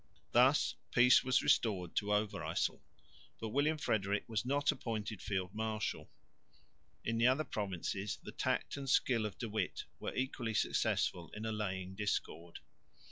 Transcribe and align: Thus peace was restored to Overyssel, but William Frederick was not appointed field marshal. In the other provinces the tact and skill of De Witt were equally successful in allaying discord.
Thus 0.31 0.73
peace 0.89 1.23
was 1.23 1.43
restored 1.43 1.95
to 1.97 2.07
Overyssel, 2.11 2.81
but 3.39 3.49
William 3.49 3.77
Frederick 3.77 4.23
was 4.27 4.43
not 4.43 4.71
appointed 4.71 5.21
field 5.21 5.53
marshal. 5.53 6.09
In 7.05 7.19
the 7.19 7.27
other 7.27 7.43
provinces 7.43 8.17
the 8.23 8.31
tact 8.31 8.77
and 8.77 8.89
skill 8.89 9.27
of 9.27 9.37
De 9.37 9.47
Witt 9.47 9.85
were 9.99 10.15
equally 10.15 10.55
successful 10.55 11.29
in 11.35 11.45
allaying 11.45 11.93
discord. 11.93 12.61